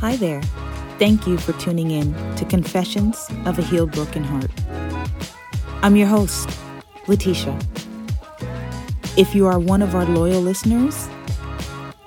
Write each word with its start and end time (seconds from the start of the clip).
Hi 0.00 0.16
there. 0.16 0.40
Thank 0.98 1.26
you 1.26 1.36
for 1.36 1.52
tuning 1.60 1.90
in 1.90 2.14
to 2.36 2.46
Confessions 2.46 3.28
of 3.44 3.58
a 3.58 3.62
Healed 3.62 3.92
Broken 3.92 4.24
Heart. 4.24 4.50
I'm 5.82 5.94
your 5.94 6.06
host, 6.06 6.48
Letitia. 7.06 7.58
If 9.18 9.34
you 9.34 9.46
are 9.46 9.58
one 9.58 9.82
of 9.82 9.94
our 9.94 10.06
loyal 10.06 10.40
listeners, 10.40 11.06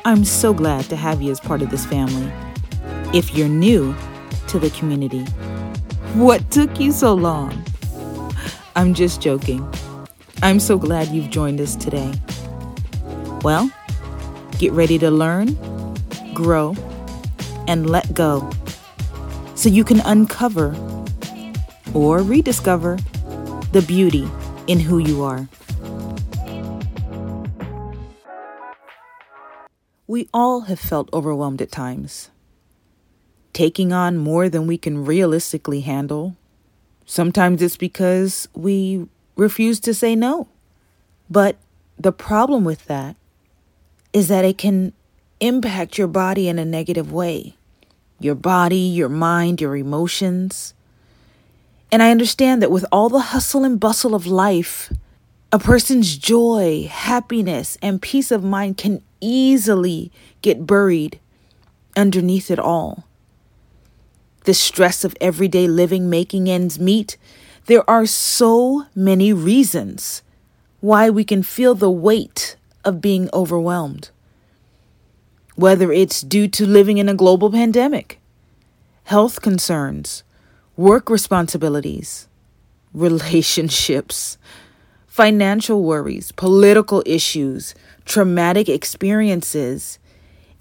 I'm 0.06 0.26
so 0.26 0.56
glad 0.56 0.86
to 0.86 0.96
have 0.96 1.22
you 1.22 1.30
as 1.30 1.40
part 1.40 1.62
of 1.62 1.70
this 1.70 1.86
family. 1.86 2.32
If 3.14 3.36
you're 3.36 3.48
new 3.48 3.96
to 4.48 4.58
the 4.58 4.72
community, 4.72 5.26
what 6.16 6.50
took 6.50 6.80
you 6.80 6.92
so 6.92 7.14
long? 7.14 7.64
I'm 8.76 8.96
just 8.96 9.22
joking. 9.22 9.72
I'm 10.42 10.60
so 10.60 10.80
glad 10.80 11.10
you've 11.10 11.30
joined 11.30 11.62
us 11.62 11.76
today. 11.76 12.12
Well, 13.44 13.70
get 14.58 14.72
ready 14.72 14.98
to 15.00 15.12
learn, 15.12 15.58
grow, 16.34 16.76
and 17.68 17.90
let 17.90 18.14
go 18.14 18.50
so 19.54 19.68
you 19.68 19.84
can 19.84 20.00
uncover 20.00 20.74
or 21.94 22.20
rediscover 22.20 22.98
the 23.74 23.84
beauty 23.86 24.30
in 24.68 24.80
who 24.80 24.98
you 24.98 25.24
are. 25.24 25.50
We 30.08 30.30
all 30.34 30.62
have 30.62 30.80
felt 30.80 31.10
overwhelmed 31.12 31.62
at 31.62 31.72
times, 31.72 32.30
taking 33.52 33.92
on 33.92 34.18
more 34.18 34.48
than 34.48 34.68
we 34.68 34.78
can 34.78 35.04
realistically 35.04 35.82
handle. 35.82 36.38
Sometimes 37.06 37.62
it's 37.62 37.76
because 37.76 38.48
we 38.54 39.08
refuse 39.36 39.82
to 39.82 39.94
say 39.94 40.16
no. 40.16 40.48
But 41.30 41.58
the 42.00 42.14
problem 42.14 42.64
with 42.64 42.86
that 42.86 43.18
is 44.14 44.28
that 44.28 44.46
it 44.46 44.58
can 44.58 44.94
impact 45.40 45.98
your 45.98 46.08
body 46.08 46.48
in 46.48 46.58
a 46.60 46.66
negative 46.66 47.12
way 47.12 47.56
your 48.20 48.36
body, 48.36 48.78
your 48.78 49.10
mind, 49.10 49.60
your 49.60 49.76
emotions. 49.76 50.74
And 51.92 52.02
I 52.02 52.10
understand 52.10 52.62
that 52.62 52.72
with 52.72 52.86
all 52.90 53.10
the 53.10 53.20
hustle 53.20 53.66
and 53.66 53.78
bustle 53.78 54.16
of 54.16 54.26
life, 54.26 54.94
a 55.52 55.60
person's 55.60 56.18
joy, 56.18 56.88
happiness, 56.90 57.78
and 57.82 58.02
peace 58.02 58.32
of 58.32 58.42
mind 58.42 58.78
can 58.78 59.04
easily 59.20 60.10
get 60.42 60.66
buried 60.66 61.20
underneath 61.98 62.50
it 62.50 62.60
all. 62.60 63.04
The 64.46 64.54
stress 64.54 65.04
of 65.04 65.18
everyday 65.20 65.68
living, 65.68 66.10
making 66.10 66.50
ends 66.50 66.80
meet, 66.80 67.18
there 67.66 67.88
are 67.90 68.06
so 68.06 68.86
many 68.96 69.34
reasons 69.34 70.24
why 70.80 71.10
we 71.10 71.24
can 71.24 71.44
feel 71.44 71.76
the 71.76 71.92
weight 71.92 72.56
of 72.86 73.02
being 73.02 73.30
overwhelmed 73.34 74.10
whether 75.56 75.92
it's 75.92 76.22
due 76.22 76.48
to 76.48 76.66
living 76.66 76.98
in 76.98 77.08
a 77.08 77.14
global 77.14 77.52
pandemic, 77.52 78.20
health 79.04 79.42
concerns, 79.42 80.24
work 80.76 81.10
responsibilities, 81.10 82.28
relationships, 82.94 84.38
financial 85.08 85.84
worries, 85.84 86.32
political 86.32 87.04
issues, 87.06 87.76
traumatic 88.06 88.68
experiences, 88.68 90.00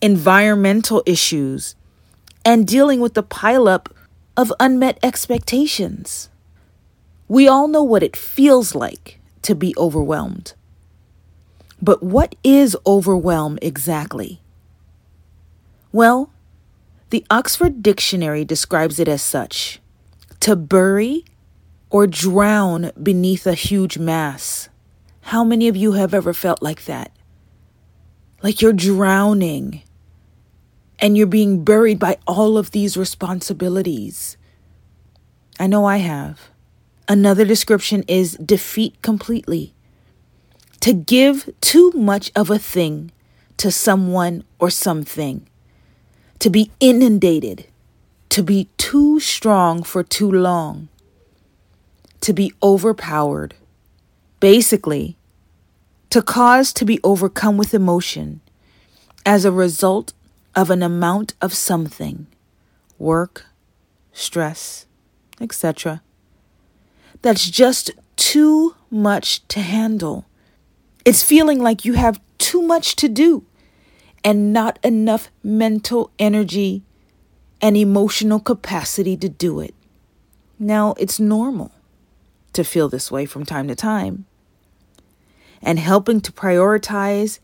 environmental 0.03 1.03
issues, 1.07 1.75
and 2.45 2.67
dealing 2.67 3.01
with 3.01 3.14
the 3.14 3.23
pileup 3.23 3.86
of 4.36 4.53
unmet 4.61 4.98
expectations. 5.03 6.29
We 7.29 7.48
all 7.48 7.69
know 7.69 7.83
what 7.83 8.03
it 8.03 8.17
feels 8.17 8.75
like 8.75 9.20
to 9.42 9.55
be 9.55 9.75
overwhelmed. 9.79 10.53
But 11.83 12.00
what 12.00 12.36
is 12.44 12.77
overwhelm 12.86 13.58
exactly? 13.61 14.41
Well, 15.91 16.30
the 17.11 17.27
Oxford 17.28 17.83
Dictionary 17.83 18.44
describes 18.44 19.00
it 19.00 19.08
as 19.08 19.20
such 19.20 19.80
to 20.40 20.55
bury 20.55 21.24
or 21.90 22.07
drown 22.07 22.92
beneath 23.02 23.46
a 23.46 23.55
huge 23.55 23.98
mass. 23.98 24.68
How 25.23 25.45
many 25.45 25.68
of 25.68 25.77
you 25.77 25.92
have 25.92 26.14
ever 26.14 26.33
felt 26.33 26.62
like 26.62 26.84
that? 26.84 27.11
Like 28.42 28.62
you're 28.62 28.73
drowning 28.73 29.83
and 31.01 31.18
you're 31.18 31.27
being 31.27 31.64
buried 31.64 31.98
by 31.98 32.17
all 32.27 32.57
of 32.57 32.70
these 32.70 32.96
responsibilities. 32.96 34.36
I 35.58 35.67
know 35.67 35.84
I 35.84 35.98
have. 35.98 36.51
Another 37.08 37.45
description 37.45 38.05
is 38.07 38.36
defeat 38.36 39.02
completely. 39.02 39.74
To 40.83 40.93
give 40.93 41.48
too 41.61 41.93
much 41.95 42.33
of 42.35 42.51
a 42.51 42.59
thing 42.59 43.13
to 43.57 43.70
someone 43.70 44.43
or 44.59 44.69
something 44.69 45.48
to 46.41 46.51
be 46.51 46.73
inundated, 46.81 47.69
to 48.31 48.43
be 48.43 48.69
too 48.79 49.20
strong 49.20 49.85
for 49.85 50.03
too 50.03 50.29
long, 50.29 50.89
to 52.20 52.33
be 52.33 52.53
overpowered. 52.61 53.55
Basically, 54.41 55.17
to 56.11 56.20
cause 56.20 56.73
to 56.73 56.85
be 56.85 56.99
overcome 57.05 57.57
with 57.57 57.75
emotion 57.75 58.41
as 59.25 59.45
a 59.45 59.53
result 59.53 60.13
of 60.57 60.69
an 60.69 60.83
amount 60.83 61.35
of 61.41 61.55
something 61.55 62.27
work, 62.99 63.47
stress, 64.13 64.87
etc. 65.41 66.03
That's 67.23 67.49
just 67.49 67.93
too 68.17 68.75
much 68.91 69.47
to 69.47 69.61
handle. 69.61 70.27
It's 71.05 71.23
feeling 71.23 71.61
like 71.61 71.85
you 71.85 71.95
have 71.95 72.20
too 72.39 72.63
much 72.63 72.96
to 72.96 73.08
do 73.08 73.45
and 74.24 74.52
not 74.52 74.79
enough 74.85 75.30
mental 75.42 76.11
energy 76.18 76.83
and 77.61 77.77
emotional 77.77 78.40
capacity 78.40 79.17
to 79.17 79.29
do 79.29 79.61
it. 79.61 79.74
Now, 80.58 80.95
it's 80.98 81.18
normal 81.18 81.73
to 82.52 82.63
feel 82.63 82.89
this 82.89 83.11
way 83.11 83.27
from 83.27 83.45
time 83.45 83.68
to 83.68 83.74
time. 83.74 84.27
And 85.61 85.79
helping 85.79 86.20
to 86.23 86.33
prioritize 86.33 87.39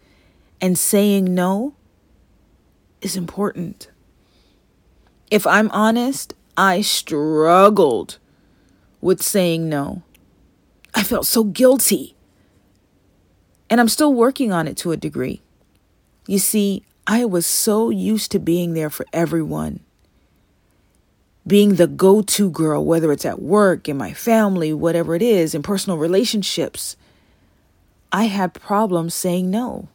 and 0.61 0.79
saying 0.79 1.33
no 1.35 1.75
is 3.01 3.17
important. 3.17 3.91
If 5.31 5.47
I'm 5.47 5.71
honest, 5.71 6.35
I 6.57 6.81
struggled 6.81 8.19
with 9.01 9.23
saying 9.23 9.69
no. 9.69 10.03
I 10.95 11.03
felt 11.03 11.27
so 11.27 11.45
guilty. 11.45 12.17
And 13.71 13.81
I'm 13.81 13.89
still 13.89 14.15
working 14.15 14.53
on 14.53 14.67
it 14.67 14.77
to 14.79 14.93
a 14.93 14.97
degree. 14.97 15.41
You 16.27 16.39
see, 16.39 16.85
I 17.07 17.25
was 17.25 17.47
so 17.47 17.91
used 17.91 18.31
to 18.33 18.39
being 18.39 18.75
there 18.75 18.91
for 18.91 19.07
everyone. 19.13 19.81
Being 21.47 21.77
the 21.77 21.87
go 21.87 22.21
to 22.21 22.51
girl, 22.51 22.85
whether 22.85 23.11
it's 23.13 23.25
at 23.25 23.41
work, 23.41 23.89
in 23.89 23.97
my 23.97 24.13
family, 24.13 24.73
whatever 24.73 25.15
it 25.15 25.23
is, 25.23 25.55
in 25.55 25.63
personal 25.63 25.99
relationships. 25.99 26.97
I 28.13 28.25
had 28.25 28.53
problems 28.53 29.15
saying 29.15 29.51
no. 29.51 29.89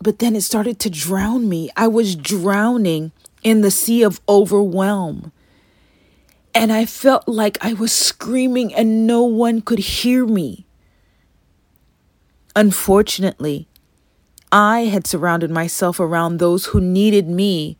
But 0.00 0.20
then 0.20 0.36
it 0.36 0.42
started 0.42 0.78
to 0.80 0.90
drown 0.90 1.48
me. 1.48 1.70
I 1.76 1.88
was 1.88 2.14
drowning 2.14 3.12
in 3.42 3.60
the 3.60 3.70
sea 3.70 4.02
of 4.02 4.20
overwhelm. 4.28 5.32
And 6.54 6.72
I 6.72 6.86
felt 6.86 7.28
like 7.28 7.58
I 7.60 7.72
was 7.74 7.92
screaming 7.92 8.74
and 8.74 9.06
no 9.06 9.22
one 9.24 9.60
could 9.60 9.78
hear 9.78 10.26
me. 10.26 10.66
Unfortunately, 12.58 13.68
I 14.50 14.86
had 14.86 15.06
surrounded 15.06 15.48
myself 15.48 16.00
around 16.00 16.38
those 16.38 16.66
who 16.66 16.80
needed 16.80 17.28
me 17.28 17.78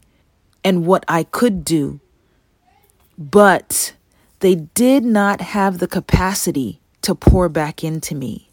and 0.63 0.87
what 0.87 1.05
I 1.09 1.25
could 1.25 1.65
do. 1.65 1.99
But 3.19 3.95
they 4.39 4.55
did 4.55 5.03
not 5.03 5.41
have 5.41 5.79
the 5.79 5.89
capacity 5.89 6.81
to 7.03 7.17
pour 7.17 7.49
back 7.49 7.83
into 7.83 8.15
me. 8.15 8.51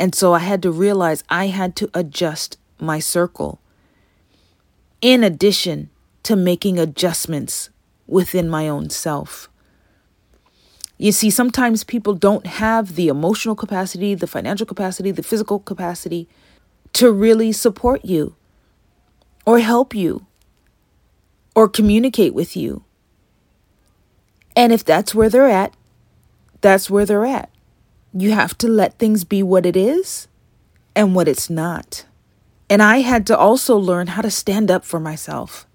And 0.00 0.16
so 0.16 0.32
I 0.32 0.40
had 0.40 0.60
to 0.62 0.72
realize 0.72 1.22
I 1.28 1.46
had 1.46 1.76
to 1.76 1.88
adjust 1.94 2.58
my 2.80 2.98
circle. 2.98 3.60
In 5.00 5.22
addition 5.22 5.90
to 6.24 6.34
making 6.34 6.80
adjustments 6.80 7.70
within 8.08 8.48
my 8.48 8.68
own 8.68 8.90
self. 8.90 9.48
You 10.96 11.12
see, 11.12 11.30
sometimes 11.30 11.84
people 11.84 12.14
don't 12.14 12.46
have 12.46 12.94
the 12.94 13.08
emotional 13.08 13.56
capacity, 13.56 14.14
the 14.14 14.26
financial 14.26 14.66
capacity, 14.66 15.10
the 15.10 15.22
physical 15.22 15.58
capacity 15.58 16.28
to 16.92 17.10
really 17.10 17.50
support 17.52 18.04
you 18.04 18.36
or 19.44 19.58
help 19.58 19.94
you 19.94 20.26
or 21.54 21.68
communicate 21.68 22.32
with 22.32 22.56
you. 22.56 22.84
And 24.56 24.72
if 24.72 24.84
that's 24.84 25.14
where 25.14 25.28
they're 25.28 25.48
at, 25.48 25.74
that's 26.60 26.88
where 26.88 27.04
they're 27.04 27.26
at. 27.26 27.50
You 28.12 28.30
have 28.30 28.56
to 28.58 28.68
let 28.68 28.98
things 28.98 29.24
be 29.24 29.42
what 29.42 29.66
it 29.66 29.76
is 29.76 30.28
and 30.94 31.14
what 31.14 31.26
it's 31.26 31.50
not. 31.50 32.06
And 32.70 32.82
I 32.82 32.98
had 32.98 33.26
to 33.26 33.36
also 33.36 33.76
learn 33.76 34.08
how 34.08 34.22
to 34.22 34.30
stand 34.30 34.70
up 34.70 34.84
for 34.84 35.00
myself. 35.00 35.66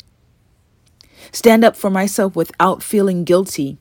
Stand 1.32 1.64
up 1.64 1.76
for 1.76 1.90
myself 1.90 2.36
without 2.36 2.82
feeling 2.82 3.26
guilty, 3.26 3.78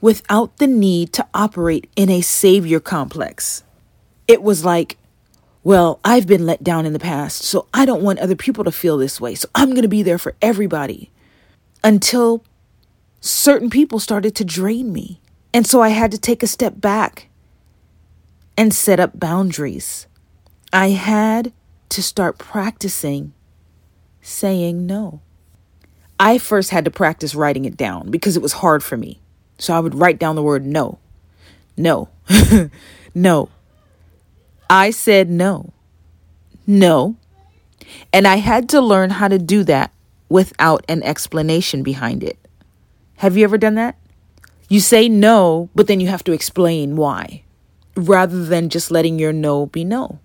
without 0.00 0.58
the 0.58 0.66
need 0.66 1.12
to 1.14 1.26
operate 1.34 1.88
in 1.96 2.10
a 2.10 2.20
savior 2.20 2.80
complex. 2.80 3.64
It 4.28 4.42
was 4.42 4.64
like, 4.64 4.98
well, 5.64 5.98
I've 6.04 6.26
been 6.26 6.46
let 6.46 6.62
down 6.62 6.86
in 6.86 6.92
the 6.92 6.98
past, 6.98 7.42
so 7.42 7.66
I 7.74 7.84
don't 7.84 8.02
want 8.02 8.20
other 8.20 8.36
people 8.36 8.64
to 8.64 8.72
feel 8.72 8.98
this 8.98 9.20
way. 9.20 9.34
So 9.34 9.48
I'm 9.54 9.70
going 9.70 9.82
to 9.82 9.88
be 9.88 10.02
there 10.02 10.18
for 10.18 10.34
everybody 10.40 11.10
until 11.82 12.44
certain 13.20 13.70
people 13.70 13.98
started 13.98 14.34
to 14.36 14.44
drain 14.44 14.92
me. 14.92 15.20
And 15.52 15.66
so 15.66 15.80
I 15.80 15.88
had 15.88 16.10
to 16.12 16.18
take 16.18 16.42
a 16.42 16.46
step 16.46 16.80
back 16.80 17.28
and 18.56 18.72
set 18.72 19.00
up 19.00 19.18
boundaries. 19.18 20.06
I 20.72 20.90
had 20.90 21.52
to 21.90 22.02
start 22.02 22.38
practicing 22.38 23.32
saying 24.20 24.86
no. 24.86 25.20
I 26.18 26.38
first 26.38 26.70
had 26.70 26.84
to 26.84 26.90
practice 26.90 27.34
writing 27.34 27.64
it 27.64 27.76
down 27.76 28.10
because 28.10 28.36
it 28.36 28.42
was 28.42 28.54
hard 28.54 28.82
for 28.82 28.96
me. 28.96 29.20
So 29.58 29.74
I 29.74 29.80
would 29.80 29.94
write 29.94 30.18
down 30.18 30.36
the 30.36 30.42
word 30.42 30.66
no. 30.66 30.98
No. 31.76 32.08
no. 33.14 33.48
I 34.68 34.90
said 34.90 35.30
no. 35.30 35.72
No. 36.66 37.16
And 38.12 38.26
I 38.26 38.36
had 38.36 38.68
to 38.70 38.80
learn 38.80 39.10
how 39.10 39.28
to 39.28 39.38
do 39.38 39.64
that 39.64 39.92
without 40.28 40.84
an 40.88 41.02
explanation 41.02 41.82
behind 41.82 42.24
it. 42.24 42.38
Have 43.16 43.36
you 43.36 43.44
ever 43.44 43.58
done 43.58 43.76
that? 43.76 43.96
You 44.68 44.80
say 44.80 45.08
no, 45.08 45.70
but 45.74 45.86
then 45.86 46.00
you 46.00 46.08
have 46.08 46.24
to 46.24 46.32
explain 46.32 46.96
why, 46.96 47.44
rather 47.94 48.44
than 48.44 48.68
just 48.68 48.90
letting 48.90 49.18
your 49.18 49.32
no 49.32 49.66
be 49.66 49.84
no. 49.84 50.18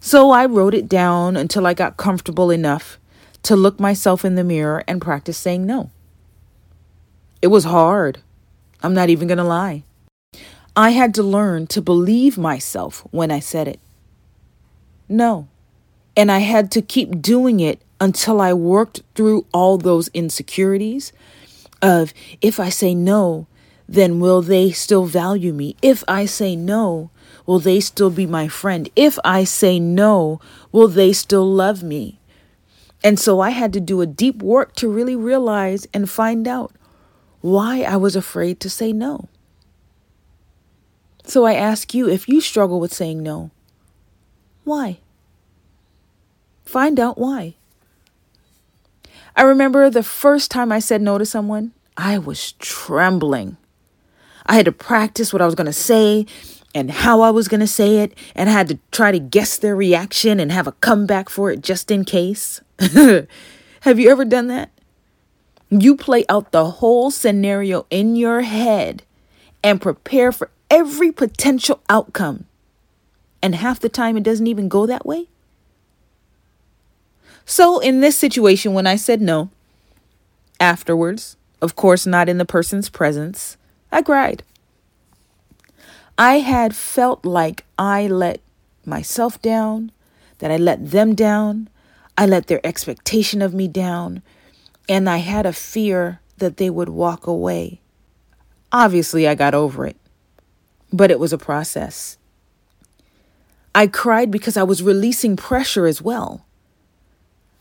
So 0.00 0.32
I 0.32 0.46
wrote 0.46 0.74
it 0.74 0.88
down 0.88 1.36
until 1.36 1.66
I 1.66 1.74
got 1.74 1.96
comfortable 1.96 2.50
enough 2.50 2.98
to 3.44 3.56
look 3.56 3.78
myself 3.78 4.24
in 4.24 4.34
the 4.34 4.44
mirror 4.44 4.82
and 4.88 5.00
practice 5.00 5.38
saying 5.38 5.64
no. 5.64 5.90
It 7.40 7.46
was 7.48 7.64
hard. 7.64 8.20
I'm 8.82 8.94
not 8.94 9.10
even 9.10 9.28
going 9.28 9.38
to 9.38 9.44
lie. 9.44 9.82
I 10.76 10.90
had 10.90 11.14
to 11.14 11.22
learn 11.22 11.66
to 11.68 11.80
believe 11.80 12.36
myself 12.36 13.06
when 13.10 13.30
I 13.30 13.40
said 13.40 13.68
it. 13.68 13.80
No. 15.08 15.48
And 16.16 16.30
I 16.30 16.40
had 16.40 16.70
to 16.72 16.82
keep 16.82 17.22
doing 17.22 17.60
it 17.60 17.80
until 18.00 18.40
I 18.40 18.52
worked 18.52 19.02
through 19.14 19.46
all 19.52 19.78
those 19.78 20.08
insecurities 20.08 21.12
of 21.80 22.12
if 22.40 22.58
I 22.58 22.70
say 22.70 22.94
no, 22.94 23.46
then 23.88 24.18
will 24.18 24.42
they 24.42 24.70
still 24.70 25.04
value 25.04 25.52
me? 25.52 25.76
If 25.82 26.02
I 26.08 26.26
say 26.26 26.56
no, 26.56 27.10
will 27.46 27.58
they 27.58 27.80
still 27.80 28.10
be 28.10 28.26
my 28.26 28.48
friend? 28.48 28.88
If 28.96 29.18
I 29.24 29.44
say 29.44 29.78
no, 29.78 30.40
will 30.72 30.88
they 30.88 31.12
still 31.12 31.46
love 31.50 31.82
me? 31.82 32.18
And 33.02 33.20
so 33.20 33.40
I 33.40 33.50
had 33.50 33.72
to 33.74 33.80
do 33.80 34.00
a 34.00 34.06
deep 34.06 34.42
work 34.42 34.74
to 34.76 34.88
really 34.88 35.14
realize 35.14 35.86
and 35.92 36.08
find 36.08 36.48
out 36.48 36.72
why 37.44 37.82
I 37.82 37.96
was 37.96 38.16
afraid 38.16 38.58
to 38.60 38.70
say 38.70 38.90
no. 38.90 39.28
So 41.24 41.44
I 41.44 41.52
ask 41.52 41.92
you 41.92 42.08
if 42.08 42.26
you 42.26 42.40
struggle 42.40 42.80
with 42.80 42.94
saying 42.94 43.22
no, 43.22 43.50
why? 44.64 45.00
Find 46.64 46.98
out 46.98 47.18
why. 47.18 47.56
I 49.36 49.42
remember 49.42 49.90
the 49.90 50.02
first 50.02 50.50
time 50.50 50.72
I 50.72 50.78
said 50.78 51.02
no 51.02 51.18
to 51.18 51.26
someone, 51.26 51.72
I 51.98 52.16
was 52.16 52.52
trembling. 52.52 53.58
I 54.46 54.54
had 54.54 54.64
to 54.64 54.72
practice 54.72 55.30
what 55.30 55.42
I 55.42 55.46
was 55.46 55.54
going 55.54 55.66
to 55.66 55.72
say 55.74 56.24
and 56.74 56.90
how 56.90 57.20
I 57.20 57.28
was 57.28 57.48
going 57.48 57.60
to 57.60 57.66
say 57.66 57.98
it, 57.98 58.16
and 58.34 58.48
I 58.48 58.52
had 58.54 58.68
to 58.68 58.78
try 58.90 59.12
to 59.12 59.18
guess 59.18 59.58
their 59.58 59.76
reaction 59.76 60.40
and 60.40 60.50
have 60.50 60.66
a 60.66 60.72
comeback 60.72 61.28
for 61.28 61.50
it 61.50 61.60
just 61.60 61.90
in 61.90 62.06
case. 62.06 62.62
have 62.80 63.98
you 63.98 64.10
ever 64.10 64.24
done 64.24 64.46
that? 64.46 64.70
You 65.70 65.96
play 65.96 66.24
out 66.28 66.52
the 66.52 66.70
whole 66.70 67.10
scenario 67.10 67.86
in 67.90 68.16
your 68.16 68.42
head 68.42 69.02
and 69.62 69.80
prepare 69.80 70.30
for 70.30 70.50
every 70.70 71.10
potential 71.10 71.80
outcome. 71.88 72.44
And 73.42 73.54
half 73.54 73.80
the 73.80 73.88
time, 73.88 74.16
it 74.16 74.22
doesn't 74.22 74.46
even 74.46 74.68
go 74.68 74.86
that 74.86 75.06
way. 75.06 75.28
So, 77.46 77.78
in 77.78 78.00
this 78.00 78.16
situation, 78.16 78.72
when 78.72 78.86
I 78.86 78.96
said 78.96 79.20
no, 79.20 79.50
afterwards, 80.58 81.36
of 81.60 81.76
course, 81.76 82.06
not 82.06 82.28
in 82.28 82.38
the 82.38 82.46
person's 82.46 82.88
presence, 82.88 83.56
I 83.92 84.02
cried. 84.02 84.42
I 86.16 86.38
had 86.40 86.74
felt 86.74 87.24
like 87.24 87.64
I 87.78 88.06
let 88.06 88.40
myself 88.86 89.40
down, 89.42 89.92
that 90.38 90.50
I 90.50 90.56
let 90.56 90.90
them 90.90 91.14
down, 91.14 91.68
I 92.16 92.26
let 92.26 92.46
their 92.46 92.64
expectation 92.64 93.42
of 93.42 93.52
me 93.52 93.68
down, 93.68 94.22
and 94.88 95.08
I 95.08 95.18
had 95.18 95.46
a 95.46 95.52
fear 95.52 96.20
that 96.38 96.56
they 96.56 96.70
would 96.70 96.88
walk 96.88 97.26
away. 97.26 97.80
Obviously, 98.72 99.26
I 99.26 99.34
got 99.34 99.54
over 99.54 99.86
it, 99.86 99.96
but 100.92 101.10
it 101.10 101.20
was 101.20 101.32
a 101.32 101.38
process. 101.38 102.18
I 103.74 103.86
cried 103.86 104.30
because 104.30 104.56
I 104.56 104.62
was 104.62 104.82
releasing 104.82 105.36
pressure 105.36 105.86
as 105.86 106.00
well. 106.00 106.44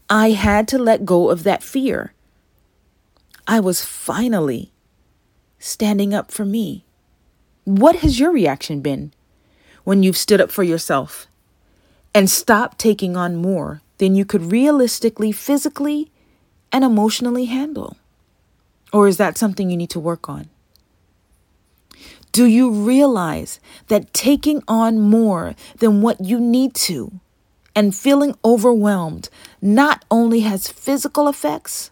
I 0.09 0.31
had 0.31 0.67
to 0.69 0.77
let 0.77 1.05
go 1.05 1.29
of 1.29 1.43
that 1.43 1.63
fear. 1.63 2.13
I 3.47 3.59
was 3.59 3.83
finally 3.83 4.71
standing 5.59 6.13
up 6.13 6.31
for 6.31 6.45
me. 6.45 6.85
What 7.63 7.97
has 7.97 8.19
your 8.19 8.31
reaction 8.31 8.81
been 8.81 9.13
when 9.83 10.03
you've 10.03 10.17
stood 10.17 10.41
up 10.41 10.51
for 10.51 10.63
yourself 10.63 11.27
and 12.13 12.29
stopped 12.29 12.77
taking 12.77 13.17
on 13.17 13.35
more 13.35 13.81
than 13.97 14.15
you 14.15 14.25
could 14.25 14.51
realistically, 14.51 15.31
physically, 15.31 16.11
and 16.73 16.83
emotionally 16.83 17.45
handle? 17.45 17.95
Or 18.91 19.07
is 19.07 19.17
that 19.17 19.37
something 19.37 19.69
you 19.69 19.77
need 19.77 19.91
to 19.91 19.99
work 19.99 20.27
on? 20.27 20.49
Do 22.33 22.45
you 22.45 22.71
realize 22.71 23.59
that 23.87 24.13
taking 24.13 24.61
on 24.67 24.99
more 24.99 25.55
than 25.77 26.01
what 26.01 26.19
you 26.19 26.39
need 26.39 26.73
to 26.89 27.19
and 27.75 27.95
feeling 27.95 28.35
overwhelmed 28.43 29.29
not 29.61 30.05
only 30.11 30.41
has 30.41 30.67
physical 30.67 31.27
effects, 31.27 31.91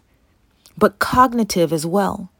but 0.76 0.98
cognitive 0.98 1.72
as 1.72 1.84
well. 1.84 2.30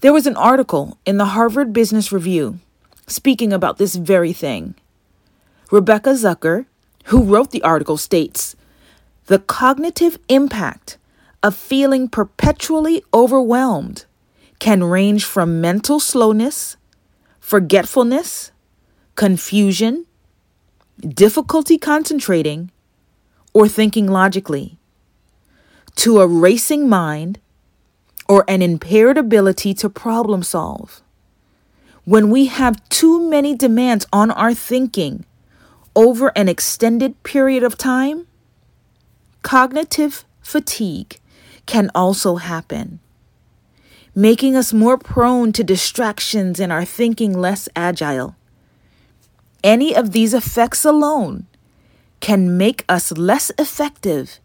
There 0.00 0.12
was 0.12 0.26
an 0.26 0.36
article 0.36 0.98
in 1.04 1.18
the 1.18 1.26
Harvard 1.26 1.72
Business 1.72 2.12
Review 2.12 2.58
speaking 3.06 3.52
about 3.52 3.78
this 3.78 3.96
very 3.96 4.32
thing. 4.32 4.74
Rebecca 5.70 6.10
Zucker, 6.10 6.66
who 7.06 7.22
wrote 7.22 7.50
the 7.50 7.62
article, 7.62 7.96
states 7.96 8.56
the 9.30 9.38
cognitive 9.38 10.18
impact 10.28 10.98
of 11.40 11.54
feeling 11.54 12.08
perpetually 12.08 13.00
overwhelmed 13.14 14.04
can 14.58 14.82
range 14.82 15.24
from 15.24 15.60
mental 15.60 16.00
slowness, 16.00 16.76
forgetfulness, 17.38 18.50
confusion, 19.14 20.04
difficulty 21.00 21.78
concentrating 21.78 22.72
or 23.54 23.68
thinking 23.68 24.08
logically, 24.08 24.80
to 25.94 26.20
a 26.20 26.26
racing 26.26 26.88
mind 26.88 27.38
or 28.28 28.44
an 28.48 28.60
impaired 28.60 29.16
ability 29.16 29.72
to 29.72 29.88
problem 29.88 30.42
solve. 30.42 31.02
When 32.04 32.30
we 32.30 32.46
have 32.46 32.88
too 32.88 33.30
many 33.30 33.54
demands 33.54 34.08
on 34.12 34.32
our 34.32 34.54
thinking 34.54 35.24
over 35.94 36.32
an 36.34 36.48
extended 36.48 37.22
period 37.22 37.62
of 37.62 37.78
time, 37.78 38.26
cognitive 39.42 40.24
fatigue 40.40 41.18
can 41.66 41.90
also 41.94 42.36
happen, 42.36 43.00
making 44.14 44.56
us 44.56 44.72
more 44.72 44.98
prone 44.98 45.52
to 45.52 45.64
distractions 45.64 46.58
and 46.58 46.72
our 46.72 46.84
thinking 46.84 47.32
less 47.32 47.68
agile. 47.76 48.36
Any 49.62 49.94
of 49.94 50.12
these 50.12 50.34
effects 50.34 50.84
alone 50.84 51.46
can 52.20 52.56
make 52.56 52.84
us 52.88 53.12
less 53.12 53.50
effective 53.58 54.40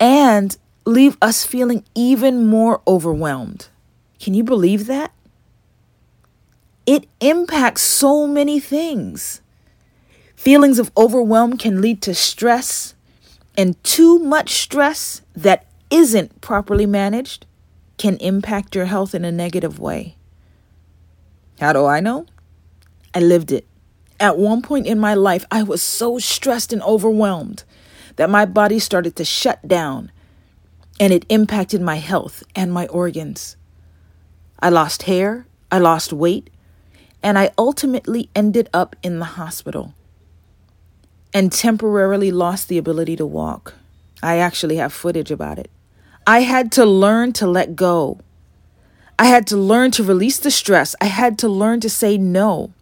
and 0.00 0.56
leave 0.84 1.16
us 1.20 1.44
feeling 1.44 1.84
even 1.94 2.46
more 2.46 2.80
overwhelmed. 2.86 3.68
Can 4.20 4.34
you 4.34 4.42
believe 4.42 4.86
that? 4.86 5.12
It 6.86 7.06
impacts 7.20 7.82
so 7.82 8.26
many 8.26 8.58
things. 8.60 9.42
Feelings 10.34 10.78
of 10.78 10.90
overwhelm 10.96 11.58
can 11.58 11.80
lead 11.80 12.00
to 12.02 12.14
stress, 12.14 12.94
and 13.58 13.82
too 13.82 14.20
much 14.20 14.50
stress 14.50 15.20
that 15.34 15.66
isn't 15.90 16.40
properly 16.40 16.86
managed 16.86 17.44
can 17.96 18.16
impact 18.18 18.76
your 18.76 18.84
health 18.84 19.16
in 19.16 19.24
a 19.24 19.32
negative 19.32 19.80
way. 19.80 20.14
How 21.60 21.72
do 21.72 21.84
I 21.84 21.98
know? 21.98 22.26
I 23.12 23.18
lived 23.18 23.50
it. 23.50 23.66
At 24.20 24.38
one 24.38 24.62
point 24.62 24.86
in 24.86 25.00
my 25.00 25.14
life, 25.14 25.44
I 25.50 25.64
was 25.64 25.82
so 25.82 26.20
stressed 26.20 26.72
and 26.72 26.82
overwhelmed 26.82 27.64
that 28.14 28.30
my 28.30 28.44
body 28.44 28.78
started 28.78 29.16
to 29.16 29.24
shut 29.24 29.66
down 29.66 30.12
and 31.00 31.12
it 31.12 31.26
impacted 31.28 31.80
my 31.80 31.96
health 31.96 32.44
and 32.54 32.72
my 32.72 32.86
organs. 32.86 33.56
I 34.60 34.68
lost 34.68 35.04
hair, 35.04 35.46
I 35.70 35.78
lost 35.78 36.12
weight, 36.12 36.50
and 37.24 37.36
I 37.36 37.50
ultimately 37.58 38.30
ended 38.36 38.68
up 38.72 38.94
in 39.02 39.18
the 39.18 39.24
hospital 39.24 39.94
and 41.34 41.52
temporarily 41.52 42.30
lost 42.30 42.68
the 42.68 42.78
ability 42.78 43.16
to 43.16 43.26
walk. 43.26 43.74
I 44.22 44.38
actually 44.38 44.76
have 44.76 44.92
footage 44.92 45.30
about 45.30 45.58
it. 45.58 45.70
I 46.26 46.40
had 46.40 46.72
to 46.72 46.84
learn 46.84 47.32
to 47.34 47.46
let 47.46 47.76
go. 47.76 48.20
I 49.18 49.26
had 49.26 49.46
to 49.48 49.56
learn 49.56 49.90
to 49.92 50.04
release 50.04 50.38
the 50.38 50.50
stress. 50.50 50.94
I 51.00 51.06
had 51.06 51.38
to 51.40 51.48
learn 51.48 51.80
to 51.80 51.90
say 51.90 52.18
no. 52.18 52.72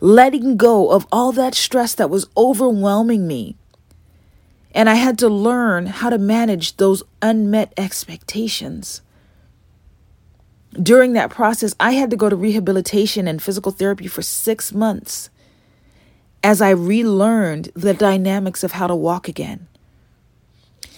letting 0.00 0.56
go 0.56 0.90
of 0.90 1.06
all 1.10 1.32
that 1.32 1.54
stress 1.54 1.94
that 1.94 2.10
was 2.10 2.26
overwhelming 2.36 3.26
me. 3.26 3.56
And 4.72 4.88
I 4.88 4.94
had 4.94 5.18
to 5.18 5.28
learn 5.28 5.86
how 5.86 6.10
to 6.10 6.18
manage 6.18 6.76
those 6.76 7.02
unmet 7.20 7.72
expectations. 7.76 9.02
During 10.80 11.14
that 11.14 11.30
process, 11.30 11.74
I 11.80 11.92
had 11.92 12.10
to 12.10 12.16
go 12.16 12.28
to 12.28 12.36
rehabilitation 12.36 13.26
and 13.26 13.42
physical 13.42 13.72
therapy 13.72 14.06
for 14.06 14.22
six 14.22 14.72
months 14.72 15.30
as 16.42 16.60
I 16.60 16.70
relearned 16.70 17.70
the 17.74 17.94
dynamics 17.94 18.62
of 18.62 18.72
how 18.72 18.86
to 18.86 18.94
walk 18.94 19.28
again. 19.28 19.66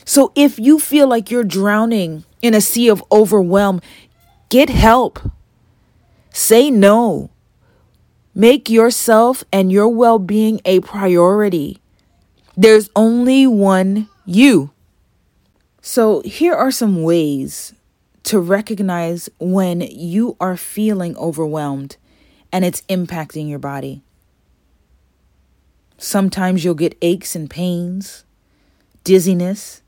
So 0.05 0.33
if 0.35 0.59
you 0.59 0.79
feel 0.79 1.09
like 1.09 1.31
you're 1.31 1.45
drowning 1.45 2.25
in 2.43 2.55
a 2.55 2.61
sea 2.61 2.89
of 2.89 3.05
overwhelm, 3.13 3.81
get 4.49 4.69
help. 4.69 5.31
Say 6.33 6.71
no. 6.71 7.31
Make 8.35 8.71
yourself 8.71 9.45
and 9.53 9.73
your 9.73 9.89
well 9.89 10.19
being 10.19 10.61
a 10.65 10.81
priority. 10.81 11.79
There's 12.57 12.91
only 12.95 13.47
one 13.47 14.09
you. 14.25 14.71
So, 15.83 16.21
here 16.21 16.55
are 16.55 16.71
some 16.71 17.03
ways 17.03 17.73
to 18.25 18.39
recognize 18.39 19.31
when 19.39 19.81
you 19.81 20.37
are 20.41 20.57
feeling 20.57 21.17
overwhelmed 21.17 21.97
and 22.53 22.65
it's 22.65 22.83
impacting 22.83 23.49
your 23.49 23.59
body. 23.59 24.03
Sometimes 26.03 26.65
you'll 26.65 26.73
get 26.73 26.97
aches 27.03 27.37
and 27.37 27.51
pains, 27.51 28.25
dizziness, 29.05 29.83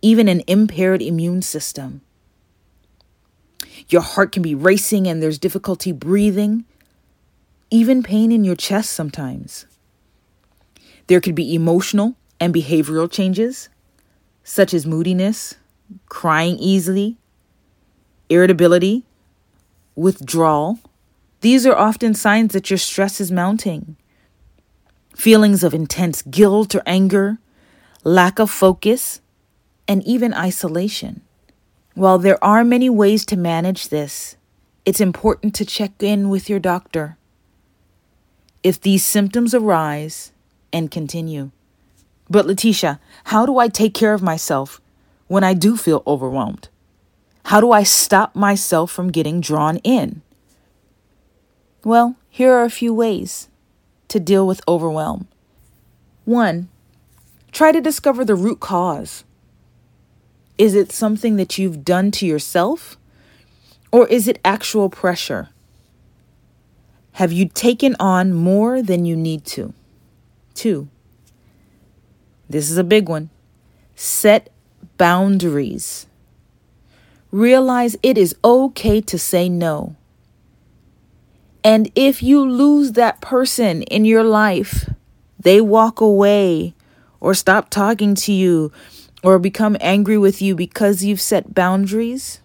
even 0.00 0.28
an 0.28 0.40
impaired 0.46 1.02
immune 1.02 1.42
system. 1.42 2.00
Your 3.88 4.00
heart 4.00 4.32
can 4.32 4.42
be 4.42 4.54
racing 4.54 5.06
and 5.06 5.22
there's 5.22 5.38
difficulty 5.38 5.92
breathing, 5.92 6.64
even 7.70 8.02
pain 8.02 8.32
in 8.32 8.44
your 8.44 8.56
chest 8.56 8.92
sometimes. 8.92 9.66
There 11.08 11.20
could 11.20 11.34
be 11.34 11.54
emotional 11.54 12.16
and 12.40 12.54
behavioral 12.54 13.12
changes, 13.12 13.68
such 14.42 14.72
as 14.72 14.86
moodiness, 14.86 15.56
crying 16.06 16.56
easily, 16.56 17.18
irritability, 18.30 19.04
withdrawal. 19.96 20.78
These 21.42 21.66
are 21.66 21.76
often 21.76 22.14
signs 22.14 22.54
that 22.54 22.70
your 22.70 22.78
stress 22.78 23.20
is 23.20 23.30
mounting. 23.30 23.96
Feelings 25.14 25.62
of 25.62 25.72
intense 25.72 26.22
guilt 26.22 26.74
or 26.74 26.82
anger, 26.86 27.38
lack 28.02 28.38
of 28.38 28.50
focus, 28.50 29.20
and 29.86 30.02
even 30.04 30.34
isolation. 30.34 31.22
While 31.94 32.18
there 32.18 32.42
are 32.42 32.64
many 32.64 32.90
ways 32.90 33.24
to 33.26 33.36
manage 33.36 33.88
this, 33.88 34.36
it's 34.84 35.00
important 35.00 35.54
to 35.54 35.64
check 35.64 36.02
in 36.02 36.28
with 36.28 36.50
your 36.50 36.58
doctor. 36.58 37.16
If 38.62 38.80
these 38.80 39.04
symptoms 39.04 39.54
arise 39.54 40.32
and 40.72 40.90
continue. 40.90 41.50
But 42.28 42.46
Letitia, 42.46 42.98
how 43.24 43.46
do 43.46 43.58
I 43.58 43.68
take 43.68 43.94
care 43.94 44.14
of 44.14 44.22
myself 44.22 44.80
when 45.28 45.44
I 45.44 45.54
do 45.54 45.76
feel 45.76 46.02
overwhelmed? 46.06 46.68
How 47.46 47.60
do 47.60 47.70
I 47.70 47.82
stop 47.82 48.34
myself 48.34 48.90
from 48.90 49.12
getting 49.12 49.40
drawn 49.40 49.76
in? 49.78 50.22
Well, 51.84 52.16
here 52.28 52.52
are 52.52 52.64
a 52.64 52.70
few 52.70 52.92
ways 52.92 53.48
to 54.14 54.20
deal 54.20 54.46
with 54.46 54.60
overwhelm. 54.68 55.26
One, 56.24 56.68
try 57.50 57.72
to 57.72 57.80
discover 57.80 58.24
the 58.24 58.36
root 58.36 58.60
cause. 58.60 59.24
Is 60.56 60.76
it 60.76 60.92
something 60.92 61.34
that 61.34 61.58
you've 61.58 61.84
done 61.84 62.12
to 62.12 62.24
yourself? 62.24 62.96
Or 63.90 64.06
is 64.06 64.28
it 64.28 64.38
actual 64.44 64.88
pressure? 64.88 65.48
Have 67.14 67.32
you 67.32 67.48
taken 67.48 67.96
on 67.98 68.32
more 68.32 68.82
than 68.82 69.04
you 69.04 69.16
need 69.16 69.44
to? 69.46 69.74
Two, 70.54 70.86
this 72.48 72.70
is 72.70 72.78
a 72.78 72.84
big 72.84 73.08
one. 73.08 73.30
Set 73.96 74.48
boundaries. 74.96 76.06
Realize 77.32 77.96
it 78.00 78.16
is 78.16 78.36
okay 78.44 79.00
to 79.00 79.18
say 79.18 79.48
no. 79.48 79.96
And 81.64 81.90
if 81.94 82.22
you 82.22 82.42
lose 82.42 82.92
that 82.92 83.22
person 83.22 83.82
in 83.84 84.04
your 84.04 84.22
life, 84.22 84.90
they 85.40 85.62
walk 85.62 86.00
away 86.00 86.74
or 87.20 87.32
stop 87.32 87.70
talking 87.70 88.14
to 88.14 88.32
you 88.32 88.70
or 89.22 89.38
become 89.38 89.78
angry 89.80 90.18
with 90.18 90.42
you 90.42 90.54
because 90.54 91.02
you've 91.02 91.22
set 91.22 91.54
boundaries, 91.54 92.40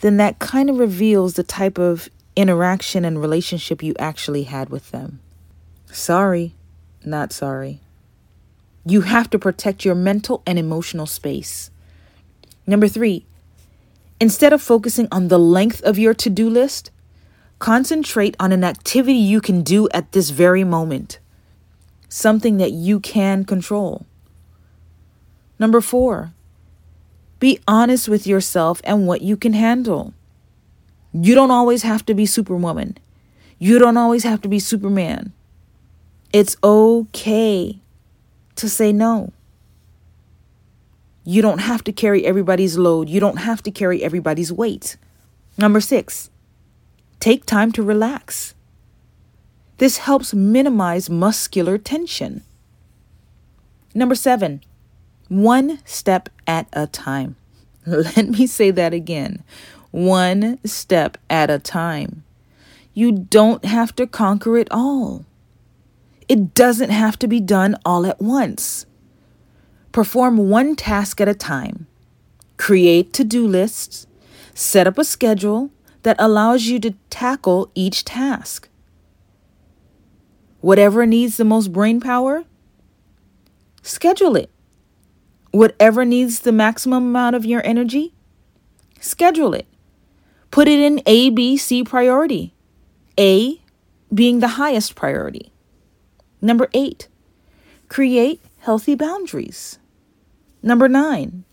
then 0.00 0.16
that 0.16 0.38
kind 0.38 0.70
of 0.70 0.78
reveals 0.78 1.34
the 1.34 1.42
type 1.42 1.78
of 1.78 2.08
interaction 2.34 3.04
and 3.04 3.20
relationship 3.20 3.82
you 3.82 3.94
actually 3.98 4.44
had 4.44 4.70
with 4.70 4.90
them. 4.92 5.20
Sorry, 5.90 6.54
not 7.04 7.34
sorry. 7.34 7.80
You 8.86 9.02
have 9.02 9.28
to 9.30 9.38
protect 9.38 9.84
your 9.84 9.94
mental 9.94 10.42
and 10.46 10.58
emotional 10.58 11.04
space. 11.04 11.70
Number 12.66 12.88
three, 12.88 13.26
instead 14.18 14.54
of 14.54 14.62
focusing 14.62 15.08
on 15.12 15.28
the 15.28 15.38
length 15.38 15.82
of 15.82 15.98
your 15.98 16.14
to 16.14 16.30
do 16.30 16.48
list, 16.48 16.90
concentrate 17.62 18.34
on 18.40 18.50
an 18.50 18.64
activity 18.64 19.16
you 19.16 19.40
can 19.40 19.62
do 19.62 19.88
at 19.94 20.10
this 20.10 20.30
very 20.30 20.64
moment, 20.64 21.20
something 22.08 22.56
that 22.56 22.72
you 22.72 22.98
can 22.98 23.44
control. 23.44 24.04
Number 25.60 25.80
four, 25.80 26.32
be 27.38 27.60
honest 27.68 28.08
with 28.08 28.26
yourself 28.26 28.80
and 28.82 29.06
what 29.06 29.22
you 29.22 29.36
can 29.36 29.52
handle. 29.52 30.12
You 31.12 31.36
don't 31.36 31.52
always 31.52 31.84
have 31.84 32.04
to 32.06 32.14
be 32.14 32.26
Superwoman. 32.26 32.98
You 33.60 33.78
don't 33.78 33.96
always 33.96 34.24
have 34.24 34.40
to 34.40 34.48
be 34.48 34.58
Superman. 34.58 35.32
It's 36.32 36.56
okay 36.64 37.78
to 38.56 38.68
say 38.68 38.90
no. 38.90 39.32
You 41.22 41.40
don't 41.42 41.60
have 41.60 41.84
to 41.84 41.92
carry 41.92 42.26
everybody's 42.26 42.76
load. 42.76 43.08
You 43.08 43.20
don't 43.20 43.38
have 43.38 43.62
to 43.62 43.70
carry 43.70 44.02
everybody's 44.02 44.52
weight. 44.52 44.96
Number 45.56 45.80
six, 45.80 46.31
take 47.22 47.46
time 47.46 47.70
to 47.70 47.84
relax. 47.84 48.54
This 49.78 49.98
helps 49.98 50.34
minimize 50.34 51.08
muscular 51.08 51.78
tension. 51.78 52.42
Number 53.94 54.16
seven, 54.16 54.60
one 55.28 55.78
step 55.84 56.28
at 56.48 56.66
a 56.72 56.88
time. 56.88 57.36
Let 57.86 58.28
me 58.28 58.48
say 58.48 58.72
that 58.72 58.92
again 58.92 59.44
one 59.92 60.58
step 60.64 61.18
at 61.30 61.50
a 61.50 61.58
time. 61.58 62.24
You 62.94 63.12
don't 63.12 63.64
have 63.64 63.94
to 63.96 64.06
conquer 64.06 64.58
it 64.58 64.68
all. 64.70 65.24
It 66.28 66.54
doesn't 66.54 66.90
have 66.90 67.18
to 67.20 67.28
be 67.28 67.40
done 67.40 67.76
all 67.84 68.06
at 68.06 68.20
once. 68.20 68.86
Perform 69.92 70.48
one 70.48 70.74
task 70.76 71.20
at 71.20 71.28
a 71.28 71.34
time. 71.34 71.86
Create 72.56 73.12
to 73.12 73.22
do 73.22 73.46
lists. 73.46 74.06
Set 74.54 74.86
up 74.86 74.96
a 74.96 75.04
schedule 75.04 75.70
that 76.02 76.16
allows 76.18 76.66
you 76.66 76.80
to 76.80 76.94
tackle 77.22 77.70
each 77.76 78.04
task. 78.04 78.68
Whatever 80.60 81.06
needs 81.06 81.36
the 81.36 81.44
most 81.44 81.72
brain 81.72 82.00
power, 82.00 82.42
schedule 83.80 84.34
it. 84.34 84.50
Whatever 85.52 86.04
needs 86.04 86.40
the 86.40 86.50
maximum 86.50 87.04
amount 87.04 87.36
of 87.36 87.44
your 87.44 87.64
energy, 87.64 88.12
schedule 88.98 89.54
it. 89.54 89.66
Put 90.50 90.66
it 90.66 90.80
in 90.80 91.00
A, 91.06 91.30
B, 91.30 91.56
C 91.56 91.84
priority. 91.84 92.54
A 93.16 93.60
being 94.12 94.40
the 94.40 94.58
highest 94.58 94.96
priority. 94.96 95.52
Number 96.40 96.68
eight, 96.74 97.06
create 97.88 98.40
healthy 98.58 98.96
boundaries. 98.96 99.78
Number 100.60 100.88
nine, 100.88 101.44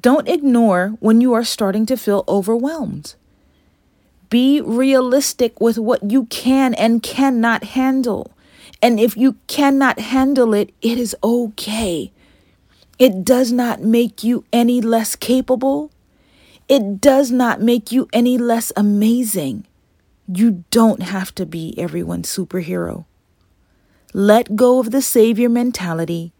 don't 0.00 0.26
ignore 0.26 0.96
when 1.00 1.20
you 1.20 1.34
are 1.34 1.44
starting 1.44 1.84
to 1.84 1.98
feel 1.98 2.24
overwhelmed. 2.26 3.14
Be 4.34 4.60
realistic 4.60 5.60
with 5.60 5.78
what 5.78 6.10
you 6.10 6.24
can 6.24 6.74
and 6.74 7.04
cannot 7.04 7.62
handle. 7.62 8.32
And 8.82 8.98
if 8.98 9.16
you 9.16 9.36
cannot 9.46 10.00
handle 10.00 10.54
it, 10.54 10.74
it 10.82 10.98
is 10.98 11.14
okay. 11.22 12.10
It 12.98 13.24
does 13.24 13.52
not 13.52 13.82
make 13.82 14.24
you 14.24 14.44
any 14.52 14.80
less 14.80 15.14
capable. 15.14 15.92
It 16.68 17.00
does 17.00 17.30
not 17.30 17.60
make 17.60 17.92
you 17.92 18.08
any 18.12 18.36
less 18.36 18.72
amazing. 18.76 19.68
You 20.26 20.64
don't 20.72 21.04
have 21.04 21.32
to 21.36 21.46
be 21.46 21.72
everyone's 21.78 22.28
superhero. 22.28 23.04
Let 24.12 24.56
go 24.56 24.80
of 24.80 24.90
the 24.90 25.00
savior 25.00 25.48
mentality 25.48 26.32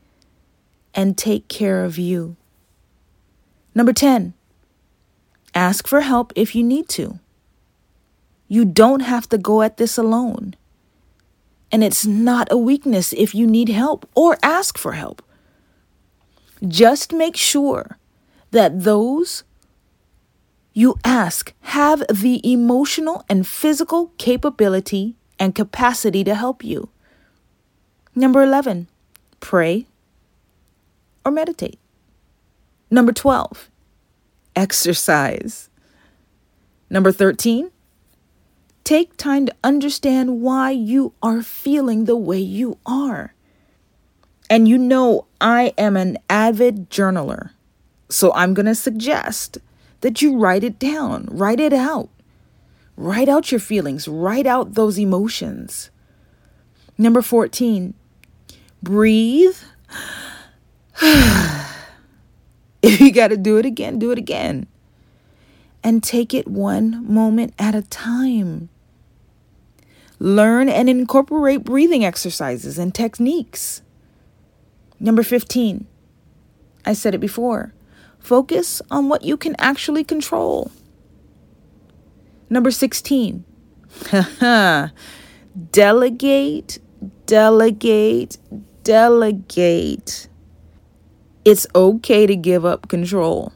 and 0.96 1.16
take 1.16 1.46
care 1.46 1.84
of 1.84 1.96
you. 1.96 2.34
Number 3.72 3.92
10, 3.92 4.34
ask 5.54 5.86
for 5.86 6.00
help 6.00 6.32
if 6.34 6.56
you 6.56 6.64
need 6.64 6.88
to. 6.88 7.20
You 8.54 8.64
don't 8.64 9.00
have 9.00 9.28
to 9.30 9.36
go 9.36 9.62
at 9.62 9.78
this 9.78 9.98
alone. 9.98 10.54
And 11.72 11.82
it's 11.82 12.06
not 12.06 12.46
a 12.52 12.56
weakness 12.56 13.12
if 13.12 13.34
you 13.34 13.48
need 13.48 13.68
help 13.68 14.08
or 14.14 14.38
ask 14.44 14.78
for 14.78 14.92
help. 14.92 15.22
Just 16.64 17.12
make 17.12 17.36
sure 17.36 17.98
that 18.52 18.84
those 18.84 19.42
you 20.72 20.94
ask 21.04 21.52
have 21.62 22.04
the 22.08 22.40
emotional 22.44 23.24
and 23.28 23.44
physical 23.44 24.12
capability 24.18 25.16
and 25.36 25.52
capacity 25.52 26.22
to 26.22 26.36
help 26.36 26.62
you. 26.62 26.90
Number 28.14 28.40
11, 28.40 28.86
pray 29.40 29.86
or 31.26 31.32
meditate. 31.32 31.80
Number 32.88 33.12
12, 33.12 33.68
exercise. 34.54 35.70
Number 36.88 37.10
13, 37.10 37.72
take 38.84 39.16
time 39.16 39.46
to 39.46 39.54
understand 39.64 40.42
why 40.42 40.70
you 40.70 41.14
are 41.22 41.42
feeling 41.42 42.04
the 42.04 42.16
way 42.16 42.38
you 42.38 42.78
are. 42.84 43.34
And 44.50 44.68
you 44.68 44.76
know, 44.76 45.26
I 45.40 45.72
am 45.78 45.96
an 45.96 46.18
avid 46.28 46.90
journaler. 46.90 47.50
So 48.10 48.32
I'm 48.34 48.54
going 48.54 48.66
to 48.66 48.74
suggest 48.74 49.58
that 50.02 50.20
you 50.20 50.38
write 50.38 50.62
it 50.62 50.78
down, 50.78 51.26
write 51.30 51.60
it 51.60 51.72
out. 51.72 52.10
Write 52.96 53.28
out 53.28 53.50
your 53.50 53.58
feelings, 53.58 54.06
write 54.06 54.46
out 54.46 54.74
those 54.74 54.98
emotions. 54.98 55.90
Number 56.96 57.22
14, 57.22 57.94
breathe. 58.82 59.56
if 62.82 63.00
you 63.00 63.10
got 63.10 63.28
to 63.28 63.36
do 63.36 63.56
it 63.56 63.66
again, 63.66 63.98
do 63.98 64.12
it 64.12 64.18
again. 64.18 64.68
And 65.82 66.02
take 66.02 66.32
it 66.32 66.46
one 66.46 67.04
moment 67.12 67.54
at 67.58 67.74
a 67.74 67.82
time. 67.82 68.68
Learn 70.24 70.70
and 70.70 70.88
incorporate 70.88 71.64
breathing 71.64 72.02
exercises 72.02 72.78
and 72.78 72.94
techniques. 72.94 73.82
Number 74.98 75.22
15, 75.22 75.86
I 76.86 76.94
said 76.94 77.14
it 77.14 77.18
before 77.18 77.74
focus 78.18 78.80
on 78.90 79.10
what 79.10 79.22
you 79.22 79.36
can 79.36 79.54
actually 79.58 80.02
control. 80.02 80.72
Number 82.48 82.70
16, 82.70 83.44
delegate, 85.70 86.78
delegate, 87.26 88.38
delegate. 88.82 90.28
It's 91.44 91.66
okay 91.74 92.26
to 92.26 92.34
give 92.34 92.64
up 92.64 92.88
control. 92.88 93.52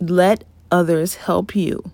Let 0.00 0.42
others 0.72 1.14
help 1.14 1.54
you. 1.54 1.92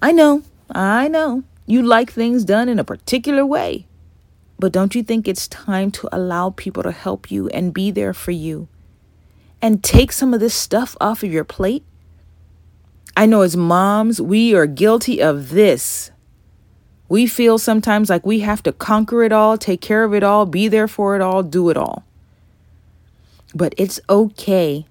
I 0.00 0.12
know, 0.12 0.44
I 0.70 1.08
know, 1.08 1.44
you 1.66 1.82
like 1.82 2.12
things 2.12 2.44
done 2.44 2.68
in 2.68 2.78
a 2.78 2.84
particular 2.84 3.44
way. 3.44 3.86
But 4.58 4.72
don't 4.72 4.94
you 4.94 5.02
think 5.02 5.28
it's 5.28 5.46
time 5.48 5.90
to 5.92 6.08
allow 6.10 6.50
people 6.50 6.82
to 6.82 6.90
help 6.90 7.30
you 7.30 7.48
and 7.50 7.72
be 7.72 7.90
there 7.90 8.12
for 8.12 8.32
you 8.32 8.68
and 9.62 9.82
take 9.84 10.12
some 10.12 10.34
of 10.34 10.40
this 10.40 10.54
stuff 10.54 10.96
off 11.00 11.22
of 11.22 11.32
your 11.32 11.44
plate? 11.44 11.84
I 13.16 13.26
know 13.26 13.42
as 13.42 13.56
moms, 13.56 14.20
we 14.20 14.54
are 14.54 14.66
guilty 14.66 15.20
of 15.22 15.50
this. 15.50 16.10
We 17.08 17.26
feel 17.26 17.58
sometimes 17.58 18.10
like 18.10 18.26
we 18.26 18.40
have 18.40 18.62
to 18.64 18.72
conquer 18.72 19.22
it 19.22 19.32
all, 19.32 19.56
take 19.56 19.80
care 19.80 20.04
of 20.04 20.12
it 20.12 20.22
all, 20.22 20.44
be 20.44 20.68
there 20.68 20.88
for 20.88 21.16
it 21.16 21.22
all, 21.22 21.42
do 21.42 21.70
it 21.70 21.76
all. 21.76 22.04
But 23.54 23.74
it's 23.78 23.98
okay 24.10 24.86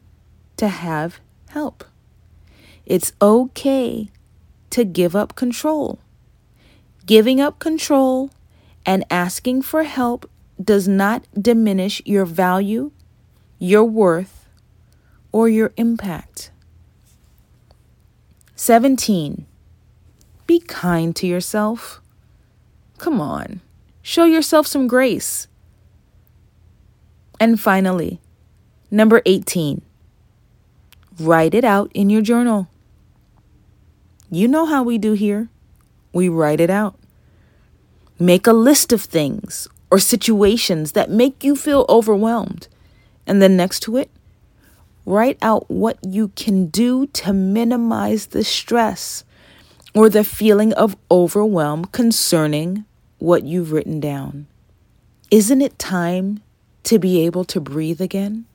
to 0.57 0.67
have 0.67 1.19
help. 1.50 1.84
It's 2.86 3.13
okay 3.22 4.10
to 4.72 4.84
give 4.84 5.16
up 5.16 5.36
control. 5.36 6.00
Giving 7.06 7.40
up 7.40 7.60
control 7.60 8.32
and 8.86 9.06
asking 9.10 9.62
for 9.62 9.84
help 9.84 10.30
does 10.62 10.88
not 10.88 11.26
diminish 11.40 12.02
your 12.06 12.26
value, 12.26 12.92
your 13.60 13.84
worth, 13.84 14.48
or 15.32 15.48
your 15.48 15.72
impact. 15.78 16.52
17. 18.56 19.46
Be 20.48 20.60
kind 20.60 21.16
to 21.16 21.28
yourself. 21.28 22.02
Come 22.98 23.22
on, 23.22 23.62
show 24.02 24.24
yourself 24.24 24.66
some 24.66 24.88
grace. 24.88 25.48
And 27.40 27.60
finally, 27.60 28.20
number 28.90 29.22
18. 29.25 29.82
Write 31.20 31.53
it 31.53 31.64
out 31.64 31.92
in 31.94 32.10
your 32.10 32.22
journal. 32.22 32.68
You 34.29 34.48
know 34.48 34.66
how 34.66 34.83
we 34.83 34.98
do 34.98 35.13
here. 35.13 35.50
We 36.13 36.29
write 36.29 36.59
it 36.59 36.70
out. 36.70 37.00
Make 38.20 38.48
a 38.48 38.53
list 38.53 38.92
of 38.92 39.01
things 39.01 39.68
or 39.90 40.00
situations 40.00 40.94
that 40.94 41.09
make 41.09 41.44
you 41.44 41.55
feel 41.55 41.85
overwhelmed. 41.87 42.68
And 43.25 43.42
then 43.42 43.55
next 43.55 43.81
to 43.81 43.98
it, 43.98 44.09
Write 45.07 45.37
out 45.42 45.72
what 45.72 45.98
you 46.03 46.27
can 46.35 46.66
do 46.66 47.07
to 47.07 47.31
minimize 47.31 48.25
the 48.25 48.44
stress 48.44 49.24
or 49.96 50.09
the 50.09 50.25
feeling 50.25 50.74
of 50.74 50.98
overwhelm 51.09 51.85
concerning 51.85 52.83
what 53.18 53.44
you've 53.44 53.72
written 53.72 54.01
down. 54.01 54.48
Isn't 55.31 55.61
it 55.61 55.79
time 55.79 56.42
to 56.83 57.00
be 57.00 57.25
able 57.25 57.46
to 57.46 57.61
breathe 57.61 58.01
again? 58.01 58.48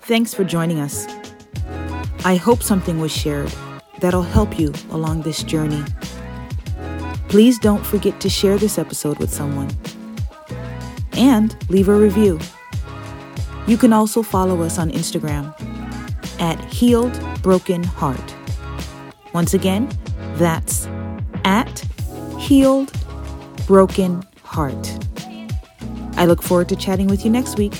Thanks 0.00 0.32
for 0.32 0.42
joining 0.42 0.80
us. 0.80 1.06
I 2.26 2.36
hope 2.36 2.62
something 2.62 2.98
was 2.98 3.12
shared 3.12 3.52
that'll 4.00 4.22
help 4.22 4.58
you 4.58 4.72
along 4.90 5.22
this 5.22 5.42
journey. 5.42 5.84
Please 7.28 7.58
don't 7.58 7.84
forget 7.84 8.18
to 8.20 8.30
share 8.30 8.56
this 8.56 8.78
episode 8.78 9.18
with 9.18 9.30
someone 9.30 9.70
and 11.12 11.54
leave 11.68 11.88
a 11.88 11.94
review. 11.94 12.38
You 13.66 13.76
can 13.76 13.92
also 13.92 14.22
follow 14.22 14.62
us 14.62 14.78
on 14.78 14.90
Instagram 14.90 15.54
at 16.40 16.58
Healed 16.72 17.18
Broken 17.42 17.84
Heart. 17.84 18.34
Once 19.34 19.52
again, 19.52 19.90
that's 20.36 20.86
at 21.44 21.84
Healed 22.38 22.90
Broken 23.66 24.24
Heart. 24.42 24.98
I 26.16 26.24
look 26.24 26.42
forward 26.42 26.70
to 26.70 26.76
chatting 26.76 27.06
with 27.06 27.24
you 27.24 27.30
next 27.30 27.58
week. 27.58 27.74